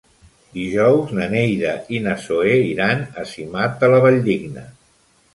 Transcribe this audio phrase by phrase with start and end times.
[0.53, 4.65] Dijous na Neida i na Zoè iran a Simat de la Valldigna.